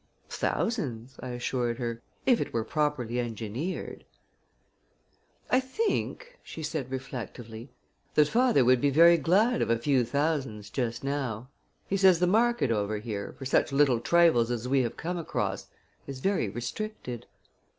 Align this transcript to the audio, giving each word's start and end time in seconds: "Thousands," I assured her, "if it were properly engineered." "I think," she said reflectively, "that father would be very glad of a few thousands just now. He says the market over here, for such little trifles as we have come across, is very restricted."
"Thousands," 0.29 1.19
I 1.21 1.29
assured 1.29 1.77
her, 1.77 2.01
"if 2.25 2.41
it 2.41 2.53
were 2.53 2.63
properly 2.63 3.19
engineered." 3.19 4.03
"I 5.51 5.59
think," 5.59 6.39
she 6.41 6.63
said 6.63 6.89
reflectively, 6.89 7.69
"that 8.15 8.27
father 8.27 8.65
would 8.65 8.81
be 8.81 8.89
very 8.89 9.17
glad 9.17 9.61
of 9.61 9.69
a 9.69 9.77
few 9.77 10.03
thousands 10.03 10.71
just 10.71 11.03
now. 11.03 11.49
He 11.87 11.97
says 11.97 12.17
the 12.19 12.25
market 12.25 12.71
over 12.71 12.97
here, 12.97 13.35
for 13.37 13.45
such 13.45 13.71
little 13.71 13.99
trifles 13.99 14.49
as 14.49 14.67
we 14.67 14.81
have 14.81 14.97
come 14.97 15.19
across, 15.19 15.67
is 16.07 16.19
very 16.19 16.49
restricted." 16.49 17.27